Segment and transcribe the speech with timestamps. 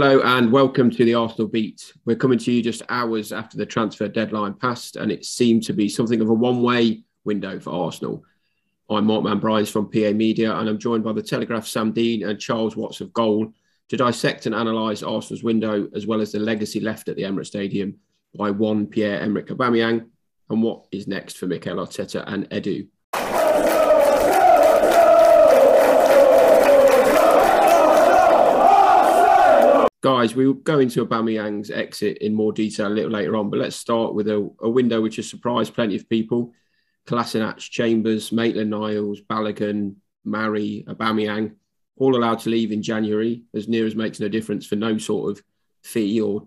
[0.00, 1.92] Hello and welcome to the Arsenal Beat.
[2.04, 5.72] We're coming to you just hours after the transfer deadline passed, and it seemed to
[5.72, 8.22] be something of a one way window for Arsenal.
[8.88, 12.38] I'm Mark Mann-Bryans from PA Media, and I'm joined by the Telegraph Sam Dean and
[12.38, 13.52] Charles Watts of Goal
[13.88, 17.48] to dissect and analyse Arsenal's window as well as the legacy left at the Emirates
[17.48, 17.96] Stadium
[18.36, 20.06] by one Pierre Emerick Aubameyang
[20.48, 22.86] and what is next for Mikel Arteta and Edu.
[30.00, 33.58] Guys, we will go into Aubameyang's exit in more detail a little later on, but
[33.58, 36.52] let's start with a, a window which has surprised plenty of people.
[37.06, 41.54] Kolasinac, Chambers, Maitland-Niles, Balogun, Mari, Aubameyang,
[41.96, 45.32] all allowed to leave in January, as near as makes no difference for no sort
[45.32, 45.44] of
[45.82, 46.46] fee or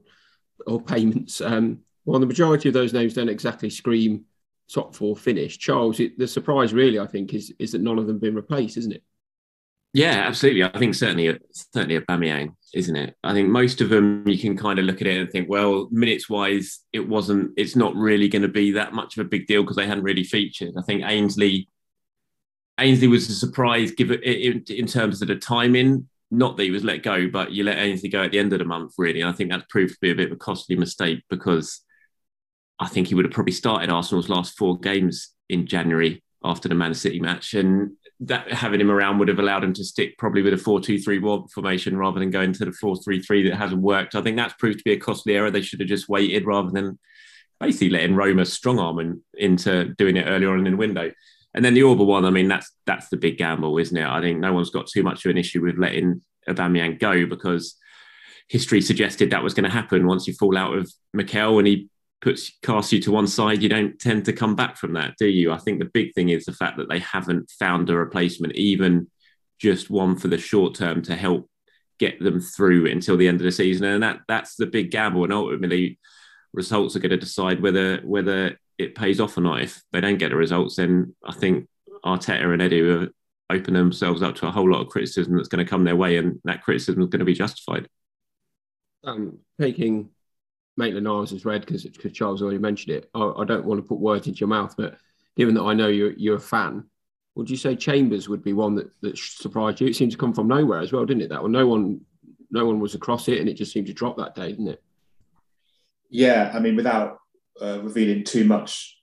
[0.67, 1.41] or payments.
[1.41, 4.25] Um, well, the majority of those names don't exactly scream
[4.71, 5.57] top four finish.
[5.57, 8.77] Charles, it, the surprise really, I think, is is that none of them been replaced,
[8.77, 9.03] isn't it?
[9.93, 10.63] Yeah, absolutely.
[10.63, 13.15] I think certainly, certainly Aubameyang, isn't it?
[13.23, 15.87] I think most of them you can kind of look at it and think, well,
[15.91, 17.51] minutes wise, it wasn't.
[17.57, 20.03] It's not really going to be that much of a big deal because they hadn't
[20.03, 20.73] really featured.
[20.77, 21.67] I think Ainsley,
[22.79, 26.07] Ainsley was a surprise, given in, terms of the timing.
[26.29, 28.59] Not that he was let go, but you let Ainsley go at the end of
[28.59, 29.19] the month, really.
[29.19, 31.81] And I think that proved to be a bit of a costly mistake because
[32.79, 36.75] I think he would have probably started Arsenal's last four games in January after the
[36.75, 37.91] Man City match, and
[38.21, 41.97] that having him around would have allowed him to stick probably with a 4-2-3-1 formation
[41.97, 44.13] rather than going to the 4-3-3 that hasn't worked.
[44.13, 45.49] I think that's proved to be a costly error.
[45.49, 46.99] They should have just waited rather than
[47.59, 51.11] basically letting Roma strong arm in, into doing it earlier on in the window.
[51.53, 54.05] And then the Auba one, I mean, that's that's the big gamble, isn't it?
[54.05, 57.75] I think no one's got too much of an issue with letting Aubameyang go because
[58.47, 61.89] history suggested that was going to happen once you fall out of Mikel and he
[62.21, 65.27] puts casts you to one side, you don't tend to come back from that, do
[65.27, 65.51] you?
[65.51, 69.09] I think the big thing is the fact that they haven't found a replacement, even
[69.59, 71.49] just one for the short term to help
[71.99, 73.85] get them through until the end of the season.
[73.85, 75.23] And that that's the big gamble.
[75.23, 75.99] And ultimately
[76.53, 79.61] results are going to decide whether whether it pays off or not.
[79.61, 81.67] If they don't get the results, then I think
[82.03, 83.09] Arteta and Edu have
[83.51, 86.17] opened themselves up to a whole lot of criticism that's going to come their way,
[86.17, 87.87] and that criticism is going to be justified.
[89.03, 90.09] Um, taking
[90.77, 93.09] Maitland Niles is red because because Charles already mentioned it.
[93.13, 94.97] I, I, don't want to put words into your mouth, but
[95.35, 96.85] given that I know you're you're a fan,
[97.35, 99.87] would you say Chambers would be one that that surprised you?
[99.87, 101.29] It seemed to come from nowhere as well, didn't it?
[101.29, 102.01] That one, no one,
[102.49, 104.83] no one was across it, and it just seemed to drop that day, didn't it?
[106.09, 107.19] Yeah, I mean, without
[107.61, 108.97] uh, revealing too much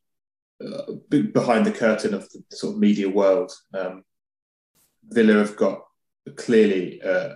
[0.65, 4.05] uh, behind the curtain of the sort of media world, um,
[5.05, 5.85] Villa have got
[6.37, 7.35] clearly uh,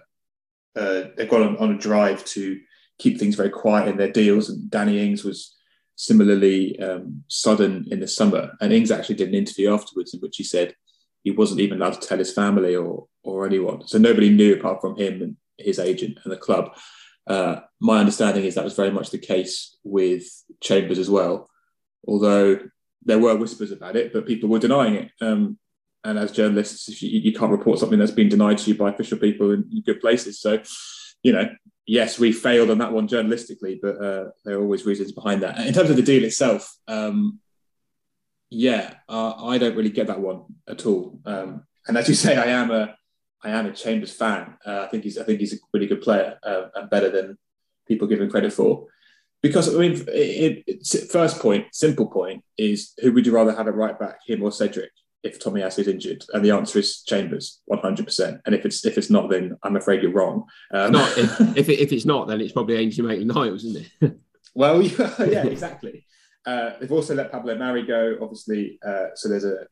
[0.76, 2.60] uh they've gone on, on a drive to
[3.02, 4.48] keep things very quiet in their deals.
[4.48, 5.56] And Danny Ings was
[5.96, 8.52] similarly um, sudden in the summer.
[8.60, 10.74] And Ings actually did an interview afterwards in which he said
[11.24, 13.86] he wasn't even allowed to tell his family or or anyone.
[13.86, 16.76] So nobody knew apart from him and his agent and the club.
[17.26, 20.24] Uh, my understanding is that was very much the case with
[20.60, 21.48] Chambers as well,
[22.06, 22.58] although
[23.04, 25.10] there were whispers about it, but people were denying it.
[25.20, 25.58] Um,
[26.04, 29.18] and as journalists, you, you, can't report something that's been denied to you by official
[29.18, 30.40] people in, in good places.
[30.40, 30.60] So,
[31.22, 31.48] you know,
[31.86, 35.58] yes, we failed on that one journalistically, but uh, there are always reasons behind that.
[35.58, 37.40] In terms of the deal itself, um,
[38.50, 41.18] yeah, uh, I don't really get that one at all.
[41.24, 42.96] Um, and as you say, I am a
[43.44, 44.56] I am a Chambers fan.
[44.64, 47.38] Uh, I think he's I think he's a really good player uh, and better than
[47.88, 48.86] people give him credit for.
[49.42, 53.66] Because I mean, it, it, first point, simple point is who would you rather have
[53.66, 54.92] a right back, him or Cedric?
[55.22, 56.24] If Tommy Tomiyasu is injured?
[56.32, 58.40] And the answer is Chambers, one hundred percent.
[58.44, 60.44] And if it's if it's not, then I'm afraid you're wrong.
[60.72, 64.16] Um, not if if, it, if, it's not, then it's probably Ainsley Maitland-Niles, isn't it?
[64.54, 66.04] well, yeah, exactly.
[66.44, 68.78] Uh, they've also let Pablo Mari go, obviously.
[68.84, 69.66] Uh, so there's a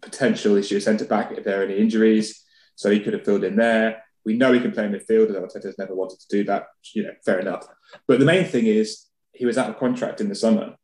[0.00, 2.44] potential issue centre back if there are any injuries.
[2.76, 4.02] So he could have filled in there.
[4.24, 6.66] We know he can play in midfield, and Arteta's never wanted to do that.
[6.94, 7.66] You know, fair enough.
[8.06, 10.76] But the main thing is he was out of contract in the summer,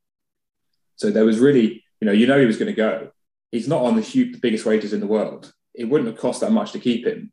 [0.96, 3.12] so there was really, you know, you know he was going to go
[3.50, 5.52] he's not on the, huge, the biggest wages in the world.
[5.74, 7.32] It wouldn't have cost that much to keep him,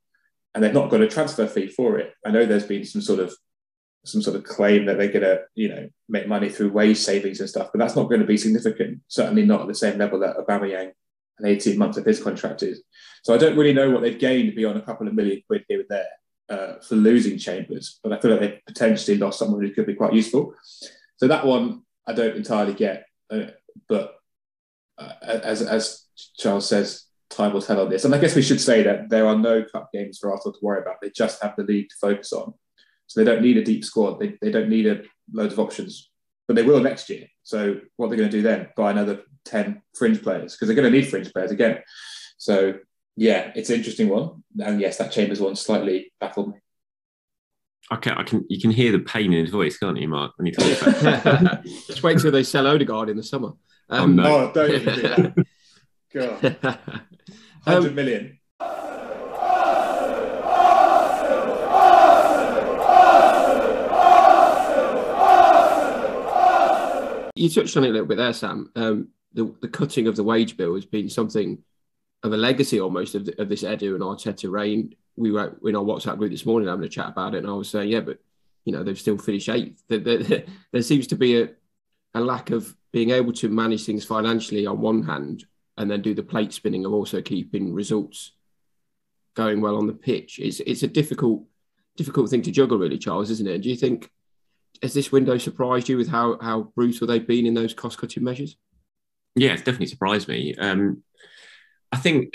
[0.54, 2.14] and they've not got a transfer fee for it.
[2.26, 3.36] I know there's been some sort of
[4.06, 7.40] some sort of claim that they're going to, you know, make money through wage savings
[7.40, 9.02] and stuff, but that's not going to be significant.
[9.08, 10.92] Certainly not at the same level that Aubameyang
[11.40, 12.84] and 18 months of his contract is.
[13.24, 15.80] So I don't really know what they've gained beyond a couple of million quid here
[15.80, 16.08] and there
[16.50, 19.96] uh, for losing Chambers, but I feel like they've potentially lost someone who could be
[19.96, 20.54] quite useful.
[21.18, 23.48] So that one I don't entirely get, uh,
[23.90, 24.15] but
[24.98, 26.06] uh, as as
[26.38, 28.06] Charles says, time will tell on this.
[28.06, 30.60] And I guess we should say that there are no cup games for Arsenal to
[30.62, 31.02] worry about.
[31.02, 32.54] They just have the league to focus on.
[33.08, 34.20] So they don't need a deep squad.
[34.20, 36.10] They, they don't need a loads of options,
[36.48, 37.28] but they will next year.
[37.44, 38.70] So what they're going to do then?
[38.76, 41.80] Buy another 10 fringe players because they're going to need fringe players again.
[42.38, 42.76] So
[43.16, 44.44] yeah, it's an interesting one.
[44.60, 46.56] And yes, that Chambers one slightly baffled me.
[47.92, 50.32] I can, I can, you can hear the pain in his voice, can't you, Mark?
[50.38, 53.52] When he talks about Just wait till they sell Odegaard in the summer.
[53.90, 54.24] Um, no.
[54.24, 55.46] Oh, don't even do that.
[56.14, 56.42] God.
[57.64, 58.40] 100 Um, million.
[67.36, 68.72] You touched on it a little bit there, Sam.
[68.76, 71.62] Um, the, the cutting of the wage bill has been something
[72.24, 74.96] of a legacy almost of, the, of this Edu and Arteta reign.
[75.16, 77.54] We were in our WhatsApp group this morning having a chat about it, and I
[77.54, 78.20] was saying, yeah, but
[78.64, 79.84] you know they've still finished eighth.
[79.88, 81.50] There, there, there seems to be a,
[82.14, 85.44] a lack of being able to manage things financially on one hand,
[85.78, 88.32] and then do the plate spinning of also keeping results
[89.36, 90.40] going well on the pitch.
[90.40, 91.44] It's it's a difficult
[91.98, 93.64] difficult thing to juggle, really, Charles, isn't it?
[93.64, 94.10] Do you think
[94.82, 98.24] has this window surprised you with how how brutal they've been in those cost cutting
[98.24, 98.56] measures?
[99.36, 100.56] yeah, it's definitely surprised me.
[100.56, 101.04] Um,
[101.92, 102.34] I think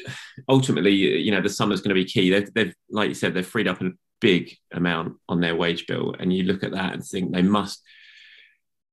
[0.48, 2.30] ultimately, you know, the summer's going to be key.
[2.30, 3.90] They've, they've, like you said, they've freed up a
[4.20, 7.82] big amount on their wage bill, and you look at that and think they must,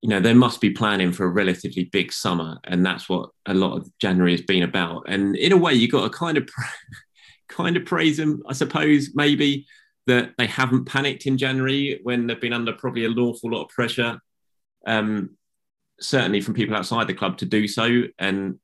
[0.02, 3.54] you know, they must be planning for a relatively big summer, and that's what a
[3.54, 5.04] lot of January has been about.
[5.08, 6.48] And in a way, you've got to kind of,
[7.50, 9.66] kind of praise them, I suppose, maybe
[10.06, 13.70] that they haven't panicked in January when they've been under probably an awful lot of
[13.70, 14.20] pressure.
[14.86, 15.32] Um,
[16.00, 18.04] certainly from people outside the club to do so.
[18.20, 18.60] And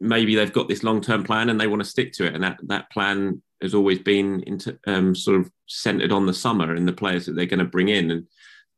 [0.00, 2.34] maybe they've got this long term plan and they want to stick to it.
[2.34, 6.74] And that, that plan has always been into, um, sort of centered on the summer
[6.74, 8.10] and the players that they're going to bring in.
[8.10, 8.26] And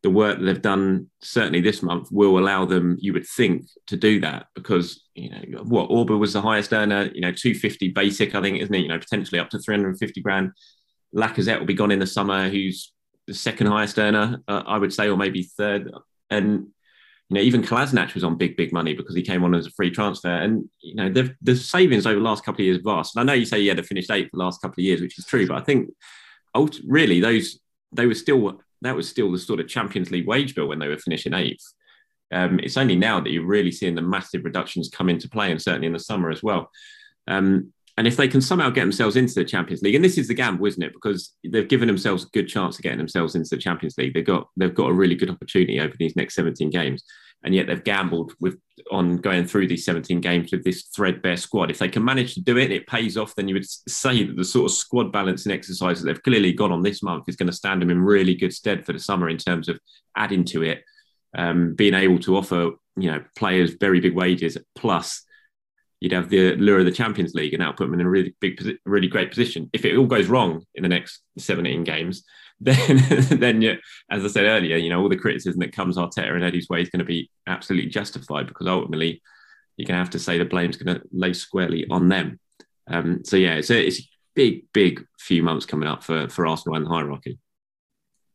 [0.03, 3.97] the work that they've done, certainly this month, will allow them, you would think, to
[3.97, 8.35] do that because, you know, what Auba was the highest earner, you know, 250 basic,
[8.35, 8.81] I think, isn't it?
[8.81, 10.51] You know, potentially up to 350 grand.
[11.15, 12.93] Lacazette will be gone in the summer, who's
[13.27, 15.91] the second highest earner, uh, I would say, or maybe third.
[16.31, 16.69] And
[17.29, 19.71] you know, even Kolasinac was on big, big money because he came on as a
[19.71, 20.29] free transfer.
[20.29, 23.17] And, you know, the, the savings over the last couple of years vast.
[23.17, 24.85] And I know you say you had to finish eighth for the last couple of
[24.85, 25.91] years, which is true, but I think
[26.87, 27.59] really those,
[27.93, 30.89] they were still, that was still the sort of Champions League wage bill when they
[30.89, 31.65] were finishing eighth.
[32.33, 35.61] Um, it's only now that you're really seeing the massive reductions come into play, and
[35.61, 36.71] certainly in the summer as well.
[37.29, 40.27] Um, and if they can somehow get themselves into the Champions League, and this is
[40.27, 40.95] the gamble, isn't it?
[40.95, 44.15] Because they've given themselves a good chance of getting themselves into the Champions League.
[44.15, 47.05] They've got they've got a really good opportunity over these next 17 games,
[47.45, 48.59] and yet they've gambled with
[48.91, 51.71] on going through these 17 games with this threadbare squad.
[51.71, 53.35] If they can manage to do it, it pays off.
[53.35, 56.71] Then you would say that the sort of squad balancing exercise that they've clearly got
[56.71, 59.29] on this month is going to stand them in really good stead for the summer
[59.29, 59.79] in terms of
[60.17, 60.85] adding to it,
[61.37, 65.25] um, being able to offer you know players very big wages plus
[66.03, 68.35] you'd have the lure of the Champions League and that'll put them in a really
[68.41, 69.71] big, really great position.
[69.73, 72.25] If it all goes wrong in the next 17 games,
[72.65, 73.75] then, then yeah,
[74.09, 76.81] as I said earlier, you know, all the criticism that comes Arteta and Edu's way
[76.81, 79.21] is going to be absolutely justified because ultimately
[79.77, 82.39] you're going to have to say the blame's going to lay squarely on them.
[82.87, 86.47] Um, so yeah, it's a, it's a big, big few months coming up for, for
[86.47, 87.39] Arsenal and the hierarchy.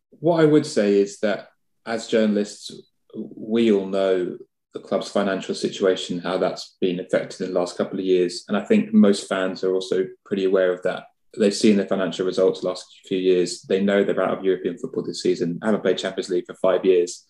[0.09, 1.49] What I would say is that
[1.85, 2.71] as journalists,
[3.15, 4.37] we all know
[4.73, 8.43] the club's financial situation, how that's been affected in the last couple of years.
[8.49, 11.05] And I think most fans are also pretty aware of that.
[11.37, 13.61] They've seen their financial results the last few years.
[13.63, 16.85] They know they're out of European football this season, haven't played Champions League for five
[16.85, 17.25] years.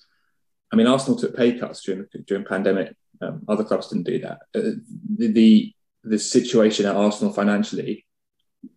[0.72, 2.96] I mean, Arsenal took pay cuts during during pandemic.
[3.22, 4.40] Um, other clubs didn't do that.
[4.54, 4.78] Uh,
[5.18, 5.74] the, the
[6.04, 8.06] the situation at Arsenal financially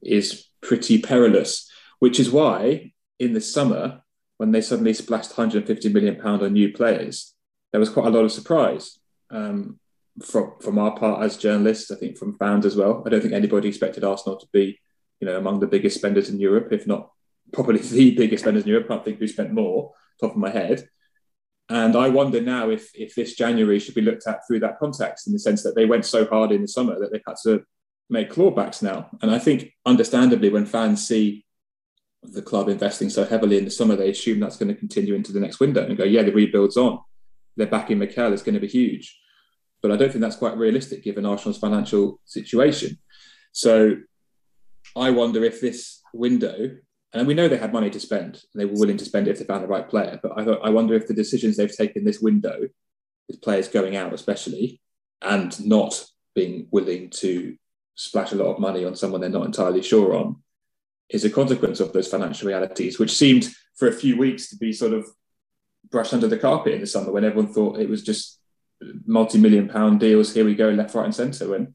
[0.02, 4.02] is pretty perilous, which is why in the summer
[4.38, 7.34] when they suddenly splashed 150 million pound on new players,
[7.72, 8.98] there was quite a lot of surprise
[9.30, 9.78] um,
[10.24, 11.90] from from our part as journalists.
[11.90, 13.02] I think from fans as well.
[13.04, 14.80] I don't think anybody expected Arsenal to be,
[15.20, 17.10] you know, among the biggest spenders in Europe, if not
[17.52, 18.90] probably the biggest spenders in Europe.
[18.90, 20.88] I think who spent more, top of my head.
[21.68, 25.26] And I wonder now if if this January should be looked at through that context,
[25.26, 27.62] in the sense that they went so hard in the summer that they've had to
[28.08, 29.08] make clawbacks now.
[29.22, 31.44] And I think, understandably, when fans see
[32.22, 35.32] the club investing so heavily in the summer, they assume that's going to continue into
[35.32, 36.98] the next window and go, yeah, the rebuild's on
[37.60, 39.18] their backing Mikel is going to be huge.
[39.82, 42.98] But I don't think that's quite realistic given Arsenal's financial situation.
[43.52, 43.96] So
[44.96, 46.76] I wonder if this window,
[47.12, 49.32] and we know they had money to spend, and they were willing to spend it
[49.32, 50.18] if they found the right player.
[50.22, 52.68] But I, I wonder if the decisions they've taken this window,
[53.28, 54.80] with players going out especially,
[55.22, 56.04] and not
[56.34, 57.56] being willing to
[57.94, 60.36] splash a lot of money on someone they're not entirely sure on,
[61.10, 64.72] is a consequence of those financial realities, which seemed for a few weeks to be
[64.72, 65.06] sort of
[65.90, 68.38] brushed under the carpet in the summer when everyone thought it was just
[69.06, 70.32] multi-million pound deals.
[70.32, 71.54] Here we go, left, right, and centre.
[71.54, 71.74] And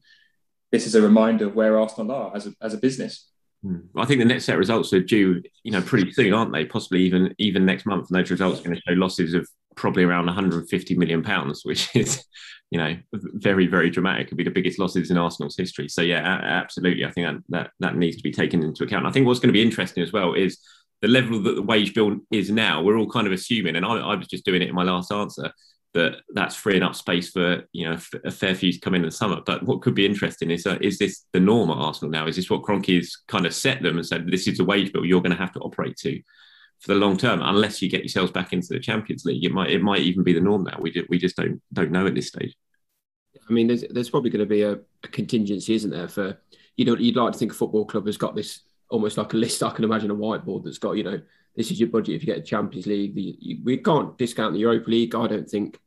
[0.72, 3.30] this is a reminder of where Arsenal are as a, as a business.
[3.62, 3.78] Hmm.
[3.96, 6.64] I think the next set results are due, you know, pretty soon, aren't they?
[6.64, 8.08] Possibly even even next month.
[8.10, 11.88] And those results are going to show losses of probably around 150 million pounds, which
[11.94, 12.24] is,
[12.70, 14.28] you know, very very dramatic.
[14.28, 15.88] Could be the biggest losses in Arsenal's history.
[15.88, 17.04] So yeah, absolutely.
[17.04, 19.06] I think that that, that needs to be taken into account.
[19.06, 20.58] I think what's going to be interesting as well is
[21.02, 23.96] the level that the wage bill is now, we're all kind of assuming, and I,
[23.96, 25.52] I was just doing it in my last answer,
[25.96, 29.08] that that's freeing up space for you know a fair few to come in in
[29.08, 29.40] the summer.
[29.44, 32.26] But what could be interesting is uh, is this the norm at Arsenal now?
[32.26, 35.04] Is this what Kroenke's kind of set them and said this is the wage bill
[35.04, 36.20] you're going to have to operate to
[36.80, 39.44] for the long term, unless you get yourselves back into the Champions League?
[39.44, 40.78] It might it might even be the norm now.
[40.78, 42.54] We just, we just don't don't know at this stage.
[43.48, 46.08] I mean, there's there's probably going to be a, a contingency, isn't there?
[46.08, 46.38] For
[46.76, 48.60] you know, you'd like to think a football club has got this
[48.90, 49.62] almost like a list.
[49.62, 51.20] I can imagine a whiteboard that's got you know
[51.56, 53.14] this is your budget if you get the Champions League.
[53.14, 55.14] The, you, we can't discount the Europa League.
[55.14, 55.80] I don't think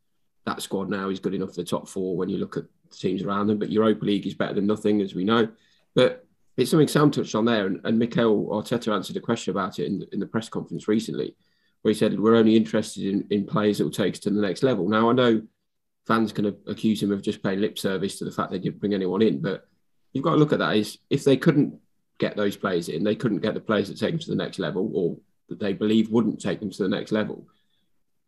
[0.49, 2.97] that squad now is good enough for the top four when you look at the
[2.97, 3.59] teams around them.
[3.59, 5.47] But Europa League is better than nothing, as we know.
[5.95, 6.25] But
[6.57, 9.85] it's something Sam touched on there, and, and Mikel Arteta answered a question about it
[9.85, 11.35] in, in the press conference recently,
[11.81, 14.41] where he said we're only interested in, in players that will take us to the
[14.41, 14.89] next level.
[14.89, 15.41] Now I know
[16.05, 18.93] fans can accuse him of just paying lip service to the fact they didn't bring
[18.93, 19.67] anyone in, but
[20.11, 21.79] you've got to look at that is if they couldn't
[22.17, 24.59] get those players in, they couldn't get the players that take them to the next
[24.59, 27.47] level, or that they believe wouldn't take them to the next level.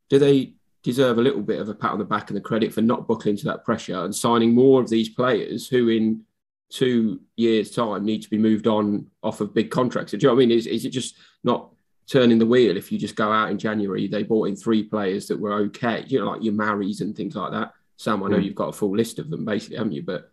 [0.10, 2.74] Do they deserve a little bit of a pat on the back and the credit
[2.74, 6.24] for not buckling to that pressure and signing more of these players who, in
[6.70, 10.12] two years' time, need to be moved on off of big contracts.
[10.12, 10.58] Do you know what I mean?
[10.58, 11.70] Is, is it just not
[12.08, 14.08] turning the wheel if you just go out in January?
[14.08, 17.36] They bought in three players that were okay, you know, like your Maris and things
[17.36, 17.74] like that.
[17.98, 18.44] Sam, I know mm.
[18.44, 20.02] you've got a full list of them, basically, haven't you?
[20.02, 20.32] But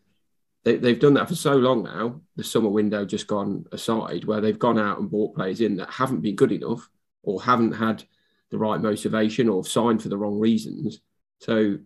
[0.65, 2.21] they, they've done that for so long now.
[2.37, 5.91] The summer window just gone aside, where they've gone out and bought players in that
[5.91, 6.89] haven't been good enough
[7.23, 8.05] or haven't had
[8.51, 11.01] the right motivation or signed for the wrong reasons.
[11.41, 11.79] So,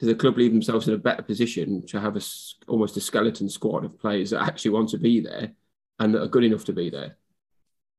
[0.00, 2.20] do the club leave themselves in a better position to have a
[2.68, 5.52] almost a skeleton squad of players that actually want to be there
[5.98, 7.16] and that are good enough to be there?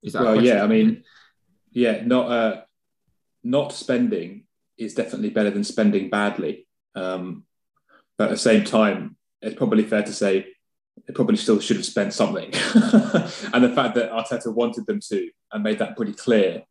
[0.02, 0.42] Is that well?
[0.42, 1.04] Yeah, I mean,
[1.72, 2.62] yeah, not uh,
[3.44, 4.44] not spending
[4.78, 6.66] is definitely better than spending badly.
[6.94, 7.44] Um,
[8.16, 10.46] but at the same time, it's probably fair to say
[11.06, 12.50] they probably still should have spent something.
[12.74, 16.64] and the fact that Arteta wanted them to and made that pretty clear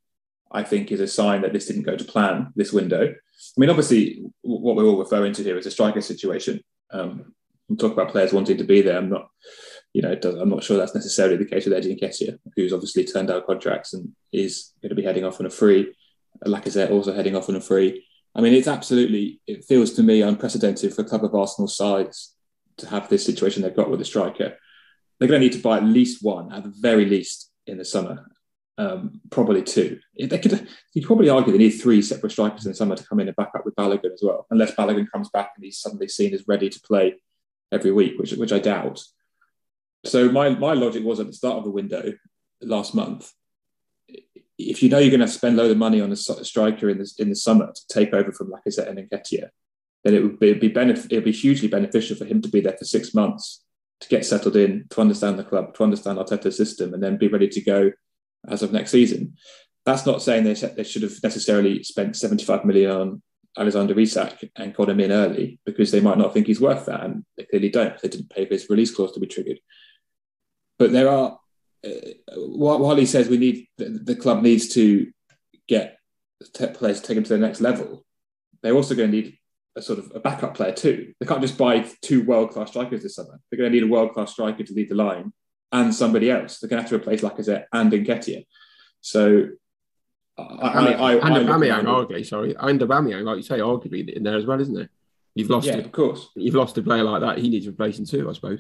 [0.52, 3.14] I think is a sign that this didn't go to plan this window.
[3.14, 6.62] I mean, obviously, what we're all referring to here is a striker situation.
[6.92, 7.34] Um,
[7.68, 8.98] we talk about players wanting to be there.
[8.98, 9.30] I'm not,
[9.94, 13.28] you know, I'm not sure that's necessarily the case with Eddie Nketiah, who's obviously turned
[13.28, 15.94] down contracts and is going to be heading off on a free.
[16.46, 18.06] Lacazette also heading off on a free.
[18.34, 22.34] I mean, it's absolutely, it feels to me unprecedented for a club of Arsenal size
[22.78, 24.58] to have this situation they've got with a striker.
[25.20, 27.86] They're going to need to buy at least one, at the very least, in the
[27.86, 28.26] summer
[28.80, 30.00] um, probably two.
[30.18, 33.20] They could you probably argue they need three separate strikers in the summer to come
[33.20, 36.08] in and back up with Balogun as well, unless Balogun comes back and he's suddenly
[36.08, 37.16] seen as ready to play
[37.74, 39.04] every week, which which I doubt.
[40.06, 42.14] So my my logic was at the start of the window
[42.62, 43.34] last month.
[44.58, 47.00] If you know you're going to spend a load of money on a striker in
[47.00, 49.50] the in the summer to take over from Lacazette and Nketiah,
[50.06, 52.62] then it would be, be benef- it would be hugely beneficial for him to be
[52.62, 53.62] there for six months
[54.00, 57.28] to get settled in, to understand the club, to understand Arteta's system, and then be
[57.28, 57.92] ready to go
[58.48, 59.36] as of next season.
[59.86, 63.22] That's not saying they, they should have necessarily spent 75 million on
[63.58, 67.04] Alexander Isak and got him in early because they might not think he's worth that,
[67.04, 68.00] and they clearly don't.
[68.00, 69.60] They didn't pay for his release clause to be triggered.
[70.78, 71.40] But there are,
[71.86, 71.90] uh,
[72.38, 75.12] while he says we need the, club needs to
[75.68, 75.98] get
[76.40, 78.06] the players to take them to the next level,
[78.62, 79.38] they're also going to need
[79.76, 81.14] a sort of a backup player too.
[81.20, 83.40] They can't just buy two world class strikers this summer.
[83.50, 85.34] They're going to need a world class striker to lead the line
[85.72, 86.60] and somebody else.
[86.60, 88.46] They're going to have to replace Lacazette and Nketiah.
[89.02, 89.50] So,
[90.38, 94.38] I, I, I, and Aubameyang, arguably, sorry, and Aubameyang, like you say, arguably in there
[94.38, 94.90] as well, isn't there?
[95.36, 96.30] You've lost, yeah, a, of course.
[96.36, 97.38] You've lost a player like that.
[97.38, 98.60] He needs replacing too, I suppose.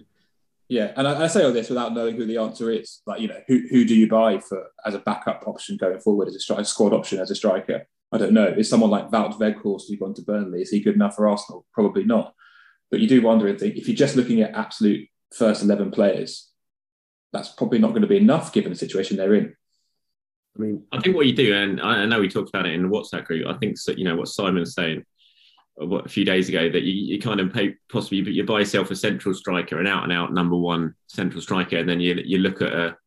[0.67, 3.01] Yeah, and I, I, say all this without knowing who the answer is.
[3.07, 6.27] Like, you know, who, who do you buy for as a backup option going forward
[6.27, 7.87] as a, stri- squad option as a striker?
[8.11, 8.47] I don't know.
[8.47, 10.61] Is someone like Wout Weghorst who's gone to Burnley?
[10.61, 11.65] Is he good enough for Arsenal?
[11.73, 12.33] Probably not.
[12.91, 16.48] But you do wonder and think if you're just looking at absolute first eleven players,
[17.31, 19.55] that's probably not going to be enough given the situation they're in.
[20.57, 22.83] I mean, I think what you do, and I know we talked about it in
[22.83, 23.47] the WhatsApp group.
[23.47, 25.03] I think you know what Simon's saying
[25.81, 28.59] uh, what, a few days ago that you, you kind of pay possibly you buy
[28.59, 32.21] yourself a central striker, an out and out number one central striker, and then you
[32.25, 32.97] you look at a,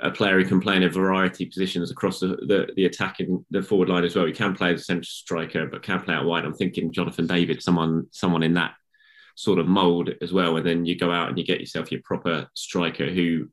[0.00, 3.44] a player who can play in a variety of positions across the, the, the attacking
[3.50, 4.28] the forward line as well.
[4.28, 6.44] You can play as a central striker, but can play out wide.
[6.44, 8.74] I'm thinking Jonathan David, someone someone in that
[9.34, 10.56] sort of mold as well.
[10.56, 13.48] And then you go out and you get yourself your proper striker who,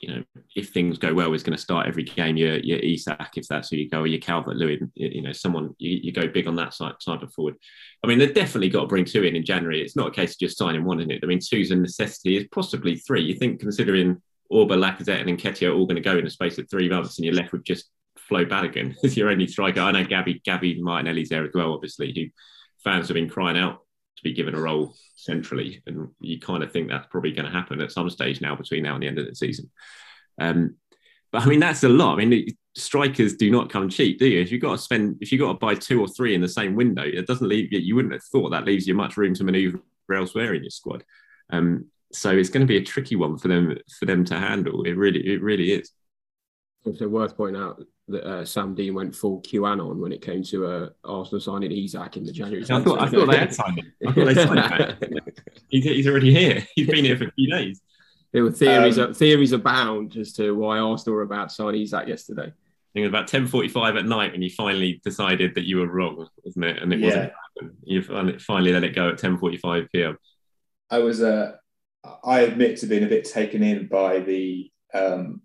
[0.00, 2.36] you know, if things go well, is going to start every game.
[2.36, 5.74] Your your Isak, if that's who you go, or your Calvert Lewin, you know, someone
[5.78, 7.54] you, you go big on that side side of forward.
[8.02, 9.80] I mean, they've definitely got to bring two in in January.
[9.80, 11.20] It's not a case of just signing one, in it?
[11.22, 12.36] I mean, two's a necessity.
[12.36, 13.22] Is possibly three.
[13.22, 14.20] You think considering
[14.52, 17.18] Auba, Lacazette, and Nketiah are all going to go in the space of three months,
[17.18, 19.80] and you're left with just Flo Balogun as your only striker.
[19.80, 22.26] I know Gabby Gabby Martinelli's there as well, obviously, who
[22.82, 23.83] fans have been crying out
[24.24, 27.80] be given a role centrally, and you kind of think that's probably going to happen
[27.80, 29.70] at some stage now between now and the end of the season.
[30.40, 30.76] Um,
[31.30, 32.14] But I mean, that's a lot.
[32.14, 34.40] I mean, strikers do not come cheap, do you?
[34.40, 36.48] If you've got to spend, if you've got to buy two or three in the
[36.48, 39.34] same window, it doesn't leave you, you wouldn't have thought that leaves you much room
[39.34, 39.80] to maneuver
[40.12, 41.02] elsewhere in your squad.
[41.50, 44.84] Um, so it's going to be a tricky one for them for them to handle.
[44.84, 45.90] It really, it really is.
[46.86, 50.66] Also worth pointing out that uh, Sam Dean went full QAnon when it came to
[50.66, 52.62] uh, Arsenal signing Isak in the January.
[52.62, 53.92] I thought, I thought they had signed him.
[54.06, 55.20] I thought they signed him.
[55.68, 56.66] he's, he's already here.
[56.74, 57.80] He's been here for a few days.
[58.32, 62.08] There were theories, um, theories abound as to why Arsenal were about to sign Isak
[62.08, 62.46] yesterday.
[62.46, 65.78] I think it was about ten forty-five at night when you finally decided that you
[65.78, 66.82] were wrong, wasn't it?
[66.82, 67.30] And it yeah.
[67.56, 67.74] wasn't.
[67.84, 68.02] You
[68.38, 70.18] finally let it go at ten forty-five p.m.
[70.90, 71.52] I was, uh,
[72.24, 75.40] I admit to being a bit taken in by the um,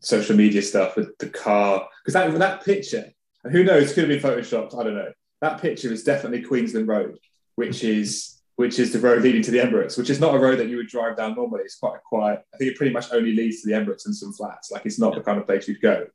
[0.00, 3.04] social media stuff with the car because that that picture
[3.44, 5.12] and who knows could have been photoshopped I don't know.
[5.40, 7.18] That picture is definitely Queensland Road
[7.56, 10.58] which is which is the road leading to the Emirates which is not a road
[10.58, 11.62] that you would drive down normally.
[11.62, 14.14] It's quite a quiet I think it pretty much only leads to the Emirates and
[14.14, 14.70] some flats.
[14.70, 16.06] Like it's not the kind of place you'd go.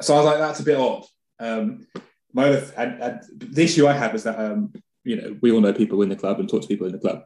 [0.00, 1.04] So I was like that's a bit odd.
[1.38, 1.86] Um,
[2.32, 4.72] my other and, and the issue I have is that um,
[5.04, 6.98] you know we all know people in the club and talk to people in the
[6.98, 7.22] club.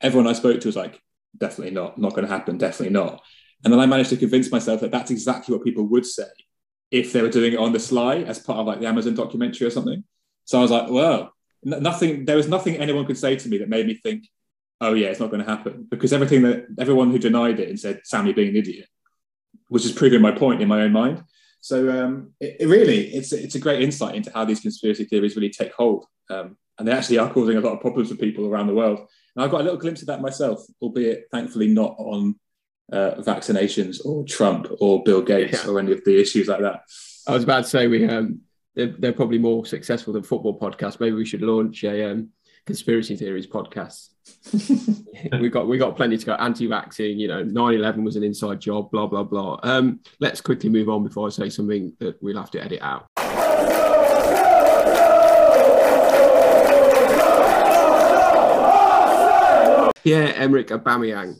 [0.00, 1.00] Everyone I spoke to was like
[1.36, 3.22] definitely not not going to happen definitely not
[3.64, 6.28] and then I managed to convince myself that that's exactly what people would say
[6.90, 9.66] if they were doing it on the sly as part of like the Amazon documentary
[9.66, 10.02] or something.
[10.44, 13.68] So I was like, well, nothing, there was nothing anyone could say to me that
[13.68, 14.26] made me think,
[14.80, 15.86] oh yeah, it's not going to happen.
[15.88, 18.88] Because everything that everyone who denied it and said, Sammy being an idiot,
[19.68, 21.22] was just proving my point in my own mind.
[21.60, 25.36] So um, it, it, really, it's it's a great insight into how these conspiracy theories
[25.36, 28.46] really take hold, um, and they actually are causing a lot of problems for people
[28.46, 28.98] around the world.
[29.36, 32.36] And I've got a little glimpse of that myself, albeit thankfully not on
[32.92, 35.70] uh, vaccinations or Trump or Bill Gates yeah.
[35.70, 36.82] or any of the issues like that.
[37.26, 38.40] I was about to say we um,
[38.74, 41.00] they're, they're, probably more successful than football podcasts.
[41.00, 42.30] Maybe we should launch a um,
[42.66, 44.08] conspiracy theories podcast.
[45.40, 46.34] we got we got plenty to go.
[46.34, 48.90] Anti-vaccine, you know, 9-11 was an inside job.
[48.90, 49.60] Blah blah blah.
[49.62, 53.06] Um, let's quickly move on before I say something that we'll have to edit out.
[60.02, 61.36] Yeah, Emerick Aubameyang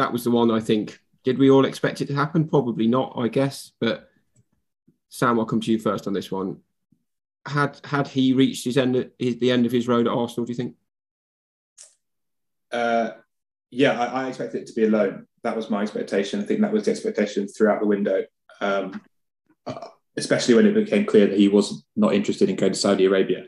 [0.00, 0.98] that was the one I think.
[1.24, 2.48] Did we all expect it to happen?
[2.48, 3.72] Probably not, I guess.
[3.78, 4.08] But
[5.10, 6.58] Sam, I'll come to you first on this one.
[7.46, 10.46] Had had he reached his end, his, the end of his road at Arsenal?
[10.46, 10.76] Do you think?
[12.72, 13.10] Uh,
[13.70, 15.26] yeah, I, I expected it to be a loan.
[15.42, 16.40] That was my expectation.
[16.40, 18.24] I think that was the expectation throughout the window,
[18.60, 19.00] um,
[19.66, 23.04] uh, especially when it became clear that he was not interested in going to Saudi
[23.04, 23.44] Arabia.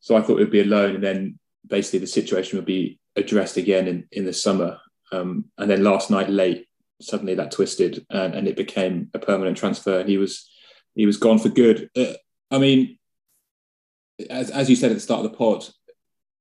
[0.00, 2.98] So I thought it would be a loan, and then basically the situation would be
[3.16, 4.78] addressed again in, in the summer.
[5.14, 6.66] Um, and then last night late,
[7.00, 9.98] suddenly that twisted and, and, it became a permanent transfer.
[10.00, 10.50] And he was
[10.94, 11.90] he was gone for good.
[11.96, 12.14] Uh,
[12.50, 12.98] I mean,
[14.30, 15.66] as, as you said at the start of the pod,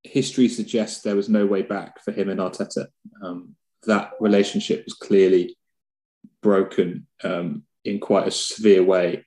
[0.04, 2.88] history suggests there was no way back for him and Arteta.
[3.22, 3.56] Um,
[3.86, 5.58] that relationship was clearly
[6.42, 9.26] broken um, in quite a severe way.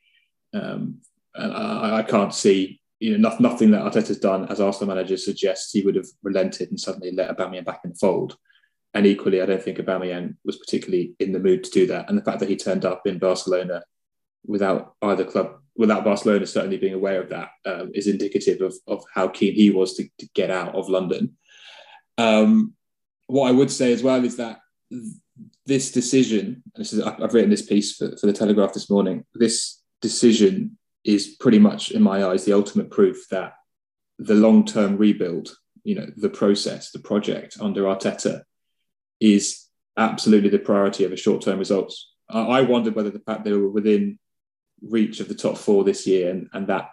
[0.54, 1.00] Um,
[1.34, 5.72] and I, I, can't see, you know, nothing that Arteta's done as Arsenal manager suggests
[5.72, 8.36] he would have relented and suddenly let Aubameyang back in the fold.
[8.96, 12.08] And equally, I don't think Aubameyang was particularly in the mood to do that.
[12.08, 13.82] And the fact that he turned up in Barcelona
[14.46, 19.04] without either club, without Barcelona certainly being aware of that, um, is indicative of, of
[19.14, 21.36] how keen he was to, to get out of London.
[22.16, 22.72] Um,
[23.26, 24.60] what I would say as well is that
[25.66, 29.82] this decision, this is, I've written this piece for, for the Telegraph this morning, this
[30.00, 33.52] decision is pretty much, in my eyes, the ultimate proof that
[34.18, 35.54] the long term rebuild,
[35.84, 38.40] you know, the process, the project under Arteta
[39.20, 42.12] is absolutely the priority over short term results.
[42.28, 44.18] I wondered whether the fact they were within
[44.82, 46.90] reach of the top four this year and, and that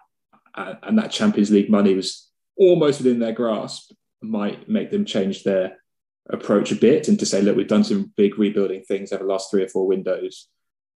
[0.55, 5.43] uh, and that Champions League money was almost within their grasp might make them change
[5.43, 5.77] their
[6.29, 9.29] approach a bit and to say, look, we've done some big rebuilding things over the
[9.29, 10.47] last three or four windows.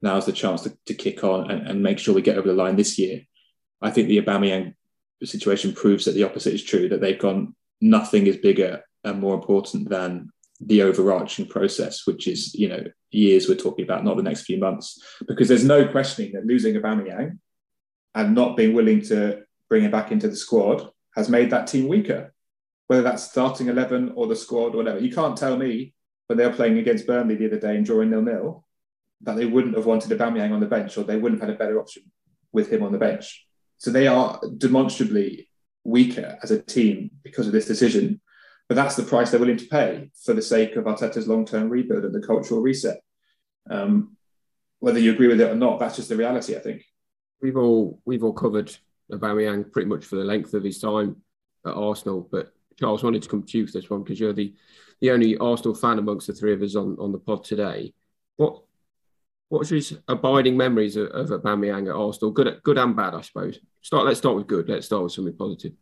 [0.01, 2.53] Now's the chance to, to kick on and, and make sure we get over the
[2.53, 3.21] line this year.
[3.81, 4.73] I think the Aubameyang
[5.23, 9.35] situation proves that the opposite is true, that they've gone, nothing is bigger and more
[9.35, 10.29] important than
[10.65, 14.57] the overarching process, which is you know years we're talking about, not the next few
[14.57, 17.39] months, because there's no questioning that losing Aubameyang
[18.15, 21.87] and not being willing to bring him back into the squad has made that team
[21.87, 22.33] weaker.
[22.87, 25.93] Whether that's starting eleven or the squad or whatever, you can't tell me
[26.27, 28.65] when they were playing against Burnley the other day and drawing nil nil
[29.21, 31.59] that they wouldn't have wanted Aubameyang on the bench or they wouldn't have had a
[31.59, 32.03] better option
[32.51, 33.45] with him on the bench.
[33.77, 35.49] So they are demonstrably
[35.83, 38.21] weaker as a team because of this decision.
[38.69, 42.05] But that's the price they're willing to pay for the sake of Arteta's long-term rebuild
[42.05, 43.01] and the cultural reset.
[43.69, 44.15] Um,
[44.79, 46.55] whether you agree with it or not, that's just the reality.
[46.55, 46.83] I think
[47.41, 48.75] we've all we've all covered
[49.11, 51.17] Aubameyang pretty much for the length of his time
[51.65, 52.27] at Arsenal.
[52.31, 54.53] But Charles wanted to come to you for this one because you're the
[55.01, 57.93] the only Arsenal fan amongst the three of us on on the pod today.
[58.37, 58.63] What
[59.53, 62.31] What's his abiding memories of, of Aubameyang at Arsenal?
[62.31, 63.59] Good, good and bad, I suppose.
[63.83, 64.05] Start.
[64.05, 64.67] Let's start with good.
[64.67, 65.73] Let's start with something positive.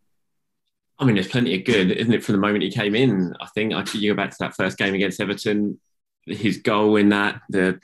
[1.02, 2.24] I mean, there's plenty of good, isn't it?
[2.24, 4.78] From the moment he came in, I think I you go back to that first
[4.78, 5.80] game against Everton,
[6.28, 7.80] his goal in that, the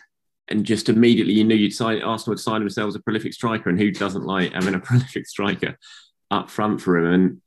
[0.49, 3.79] and just immediately you knew you'd sign Arsenal would sign themselves a prolific striker, and
[3.79, 5.77] who doesn't like having a prolific striker
[6.29, 7.11] up front for him?
[7.11, 7.41] And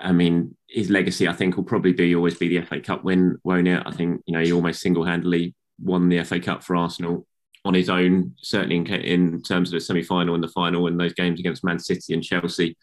[0.00, 3.38] I mean, his legacy, I think, will probably be always be the FA Cup win,
[3.44, 3.82] won't it?
[3.86, 7.28] I think you know he almost single handedly won the FA Cup for Arsenal
[7.64, 10.98] on his own, certainly in, in terms of the semi final and the final and
[10.98, 12.76] those games against Man City and Chelsea.